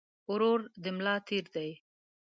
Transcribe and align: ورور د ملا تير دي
ورور 0.31 0.59
د 0.83 0.85
ملا 0.95 1.15
تير 1.27 1.45
دي 1.55 1.69